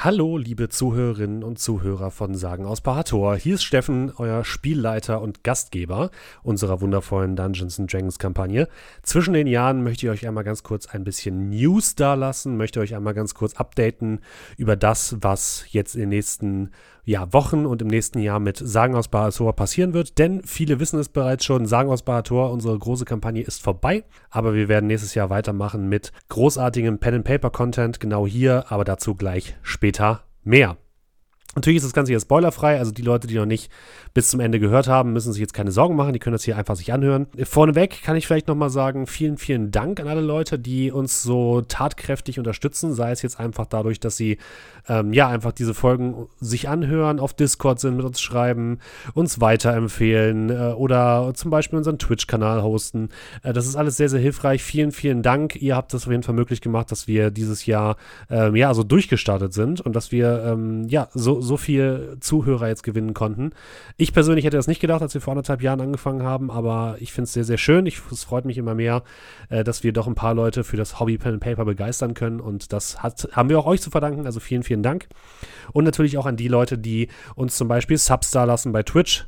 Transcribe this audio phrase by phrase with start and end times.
[0.00, 3.34] Hallo, liebe Zuhörerinnen und Zuhörer von Sagen aus Parator.
[3.34, 6.12] Hier ist Steffen, euer Spielleiter und Gastgeber
[6.44, 8.68] unserer wundervollen Dungeons Dragons Kampagne.
[9.02, 12.94] Zwischen den Jahren möchte ich euch einmal ganz kurz ein bisschen News dalassen, möchte euch
[12.94, 14.20] einmal ganz kurz updaten
[14.56, 16.70] über das, was jetzt in den nächsten
[17.04, 20.18] ja, Wochen und im nächsten Jahr mit Sagen aus Barator passieren wird.
[20.18, 24.04] Denn viele wissen es bereits schon, Sagen aus Barator, unsere große Kampagne ist vorbei.
[24.30, 29.87] Aber wir werden nächstes Jahr weitermachen mit großartigem Pen-and-Paper-Content, genau hier, aber dazu gleich später
[30.44, 30.76] mehr.
[31.54, 33.70] Natürlich ist das Ganze hier spoilerfrei, also die Leute, die noch nicht
[34.12, 36.56] bis zum Ende gehört haben, müssen sich jetzt keine Sorgen machen, die können das hier
[36.56, 37.26] einfach sich anhören.
[37.42, 41.62] Vorneweg kann ich vielleicht nochmal sagen, vielen, vielen Dank an alle Leute, die uns so
[41.62, 44.38] tatkräftig unterstützen, sei es jetzt einfach dadurch, dass sie
[44.88, 48.78] ähm, ja einfach diese Folgen sich anhören, auf Discord sind, mit uns schreiben,
[49.14, 53.08] uns weiterempfehlen äh, oder zum Beispiel unseren Twitch-Kanal hosten.
[53.42, 54.62] Äh, das ist alles sehr, sehr hilfreich.
[54.62, 55.56] Vielen, vielen Dank.
[55.56, 57.96] Ihr habt das auf jeden Fall möglich gemacht, dass wir dieses Jahr
[58.30, 62.82] ähm, ja so durchgestartet sind und dass wir ähm, ja so so viel Zuhörer jetzt
[62.82, 63.50] gewinnen konnten.
[63.96, 67.12] Ich persönlich hätte das nicht gedacht, als wir vor anderthalb Jahren angefangen haben, aber ich
[67.12, 67.86] finde es sehr, sehr schön.
[67.86, 69.02] Ich, es freut mich immer mehr,
[69.48, 72.40] äh, dass wir doch ein paar Leute für das Hobby Pen and Paper begeistern können
[72.40, 74.26] und das hat, haben wir auch euch zu verdanken.
[74.26, 75.08] Also vielen, vielen Dank.
[75.72, 79.26] Und natürlich auch an die Leute, die uns zum Beispiel Subs da lassen bei Twitch.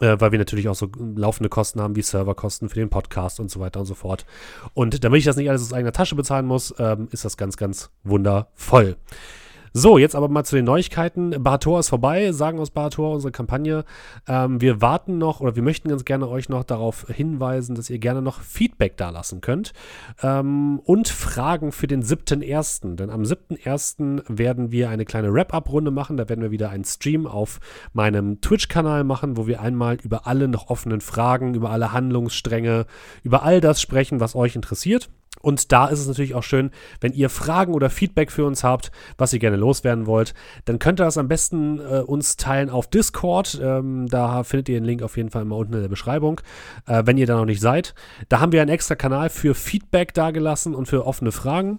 [0.00, 3.50] Äh, weil wir natürlich auch so laufende Kosten haben wie Serverkosten für den Podcast und
[3.50, 4.26] so weiter und so fort.
[4.74, 7.56] Und damit ich das nicht alles aus eigener Tasche bezahlen muss, ähm, ist das ganz,
[7.56, 8.96] ganz wundervoll.
[9.76, 11.42] So, jetzt aber mal zu den Neuigkeiten.
[11.42, 13.84] Bahator ist vorbei, sagen aus Bahator, unsere Kampagne.
[14.28, 17.98] Ähm, wir warten noch oder wir möchten ganz gerne euch noch darauf hinweisen, dass ihr
[17.98, 19.72] gerne noch Feedback dalassen könnt
[20.22, 22.94] ähm, und Fragen für den 7.1.
[22.94, 24.22] Denn am 7.1.
[24.28, 26.18] werden wir eine kleine Wrap-Up-Runde machen.
[26.18, 27.58] Da werden wir wieder einen Stream auf
[27.92, 32.86] meinem Twitch-Kanal machen, wo wir einmal über alle noch offenen Fragen, über alle Handlungsstränge,
[33.24, 35.10] über all das sprechen, was euch interessiert.
[35.40, 38.90] Und da ist es natürlich auch schön, wenn ihr Fragen oder Feedback für uns habt,
[39.18, 40.32] was ihr gerne loswerden wollt,
[40.64, 43.60] dann könnt ihr das am besten äh, uns teilen auf Discord.
[43.62, 46.40] Ähm, da findet ihr den Link auf jeden Fall mal unten in der Beschreibung,
[46.86, 47.94] äh, wenn ihr da noch nicht seid.
[48.28, 51.78] Da haben wir einen extra Kanal für Feedback dagelassen und für offene Fragen.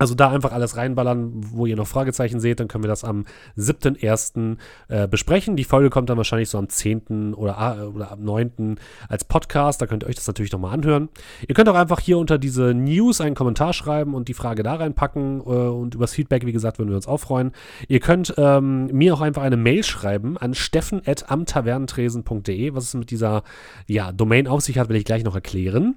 [0.00, 3.26] Also da einfach alles reinballern, wo ihr noch Fragezeichen seht, dann können wir das am
[3.58, 4.56] 7.1.
[4.88, 5.56] Äh, besprechen.
[5.56, 7.34] Die Folge kommt dann wahrscheinlich so am 10.
[7.34, 8.76] oder, äh, oder am 9.
[9.10, 9.82] als Podcast.
[9.82, 11.10] Da könnt ihr euch das natürlich nochmal anhören.
[11.46, 14.76] Ihr könnt auch einfach hier unter diese News einen Kommentar schreiben und die Frage da
[14.76, 15.40] reinpacken.
[15.40, 17.52] Äh, und übers Feedback, wie gesagt, würden wir uns auch freuen.
[17.86, 22.74] Ihr könnt ähm, mir auch einfach eine Mail schreiben an steffen.amtavernentresen.de.
[22.74, 23.42] Was es mit dieser
[23.86, 25.96] ja, Domain auf sich hat, will ich gleich noch erklären.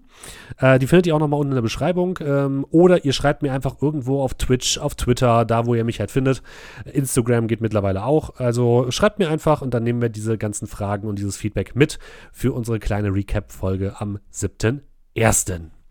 [0.57, 2.19] Äh, die findet ihr auch nochmal unten in der Beschreibung.
[2.21, 5.99] Ähm, oder ihr schreibt mir einfach irgendwo auf Twitch, auf Twitter, da wo ihr mich
[5.99, 6.41] halt findet.
[6.91, 8.35] Instagram geht mittlerweile auch.
[8.37, 11.99] Also schreibt mir einfach und dann nehmen wir diese ganzen Fragen und dieses Feedback mit
[12.31, 15.82] für unsere kleine Recap-Folge am 7.1.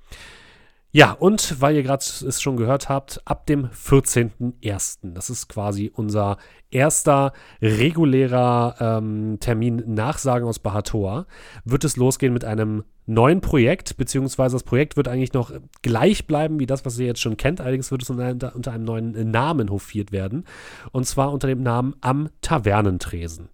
[0.95, 5.91] Ja, und weil ihr gerade es schon gehört habt, ab dem 14.01., das ist quasi
[5.95, 6.37] unser
[6.71, 7.33] erster
[7.63, 11.27] regulärer ähm, Termin Nachsagen aus Bahatoa,
[11.65, 16.61] wird es losgehen mit einem neuen Projekt, beziehungsweise das Projekt wird eigentlich noch gleich bleiben
[16.61, 19.71] wie das, was ihr jetzt schon kennt, allerdings wird es unter, unter einem neuen Namen
[19.71, 20.45] hofiert werden,
[20.93, 23.49] und zwar unter dem Namen Am Tavernentresen.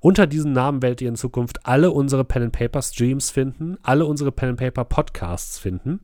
[0.00, 4.04] Unter diesem Namen werdet ihr in Zukunft alle unsere Pen and Paper Streams finden, alle
[4.04, 6.00] unsere Pen and Paper Podcasts finden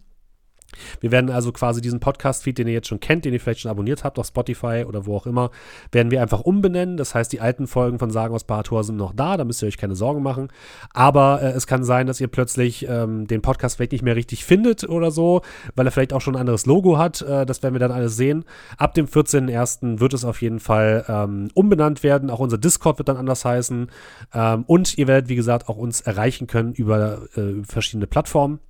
[1.01, 3.71] wir werden also quasi diesen Podcast-Feed, den ihr jetzt schon kennt, den ihr vielleicht schon
[3.71, 5.51] abonniert habt auf Spotify oder wo auch immer,
[5.93, 6.97] werden wir einfach umbenennen.
[6.97, 9.69] Das heißt, die alten Folgen von Sagen aus Parator sind noch da, da müsst ihr
[9.69, 10.49] euch keine Sorgen machen.
[10.93, 14.45] Aber äh, es kann sein, dass ihr plötzlich ähm, den Podcast vielleicht nicht mehr richtig
[14.45, 15.43] findet oder so,
[15.75, 17.23] weil er vielleicht auch schon ein anderes Logo hat.
[17.23, 18.45] Äh, das werden wir dann alles sehen.
[18.77, 20.01] Ab dem 14.01.
[20.01, 22.31] wird es auf jeden Fall ähm, umbenannt werden.
[22.31, 23.91] Auch unser Discord wird dann anders heißen.
[24.35, 28.61] Ähm, und ihr werdet, wie gesagt, auch uns erreichen können über äh, verschiedene Plattformen.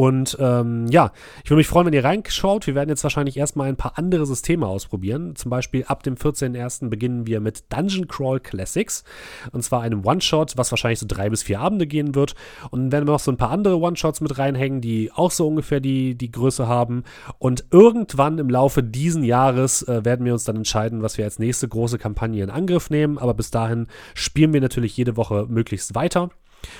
[0.00, 1.12] Und ähm, ja,
[1.44, 2.66] ich würde mich freuen, wenn ihr reinschaut.
[2.66, 5.36] Wir werden jetzt wahrscheinlich erstmal ein paar andere Systeme ausprobieren.
[5.36, 6.88] Zum Beispiel ab dem 14.01.
[6.88, 9.04] beginnen wir mit Dungeon Crawl Classics.
[9.52, 12.34] Und zwar einem One-Shot, was wahrscheinlich so drei bis vier Abende gehen wird.
[12.70, 15.46] Und dann werden wir noch so ein paar andere One-Shots mit reinhängen, die auch so
[15.46, 17.04] ungefähr die, die Größe haben.
[17.38, 21.38] Und irgendwann im Laufe diesen Jahres äh, werden wir uns dann entscheiden, was wir als
[21.38, 23.18] nächste große Kampagne in Angriff nehmen.
[23.18, 26.30] Aber bis dahin spielen wir natürlich jede Woche möglichst weiter.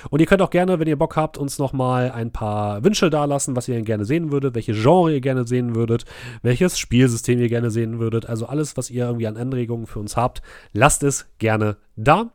[0.09, 3.55] Und ihr könnt auch gerne, wenn ihr Bock habt, uns nochmal ein paar Wünsche dalassen,
[3.55, 6.05] was ihr denn gerne sehen würdet, welche Genre ihr gerne sehen würdet,
[6.41, 8.27] welches Spielsystem ihr gerne sehen würdet.
[8.27, 10.41] Also alles, was ihr irgendwie an Anregungen für uns habt,
[10.73, 12.31] lasst es gerne da.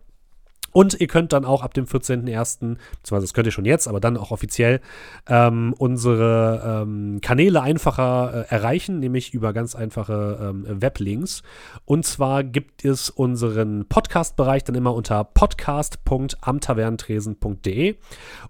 [0.77, 3.99] Und ihr könnt dann auch ab dem 14.01., beziehungsweise das könnt ihr schon jetzt, aber
[3.99, 4.83] dann auch offiziell,
[5.27, 11.43] ähm, unsere ähm, Kanäle einfacher äh, erreichen, nämlich über ganz einfache ähm, Weblinks.
[11.87, 17.97] Und zwar gibt es unseren Podcast-Bereich dann immer unter podcast.amtavernentresen.de,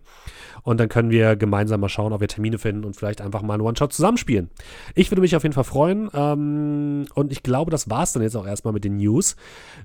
[0.63, 3.53] und dann können wir gemeinsam mal schauen, ob wir Termine finden und vielleicht einfach mal
[3.53, 4.49] einen One-Shot zusammenspielen.
[4.95, 6.09] Ich würde mich auf jeden Fall freuen.
[6.13, 9.35] Ähm, und ich glaube, das war es dann jetzt auch erstmal mit den News.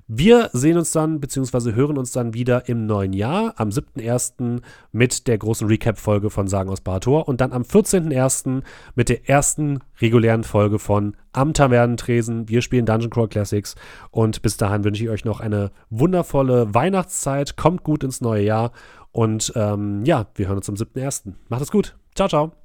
[0.07, 4.61] Wir sehen uns dann, beziehungsweise hören uns dann wieder im neuen Jahr, am 7.1.
[4.91, 8.63] mit der großen Recap-Folge von Sagen aus Barator und dann am 14.1.
[8.95, 12.47] mit der ersten regulären Folge von Am Tavernentresen.
[12.47, 13.75] Wir spielen Dungeon Crawl Classics
[14.11, 17.57] und bis dahin wünsche ich euch noch eine wundervolle Weihnachtszeit.
[17.57, 18.71] Kommt gut ins neue Jahr
[19.11, 21.33] und ähm, ja, wir hören uns am 7.1.
[21.49, 21.95] Macht es gut.
[22.15, 22.62] Ciao, ciao.